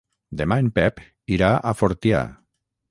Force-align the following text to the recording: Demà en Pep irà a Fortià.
Demà 0.39 0.57
en 0.63 0.71
Pep 0.79 1.03
irà 1.37 1.53
a 1.73 1.77
Fortià. 1.83 2.25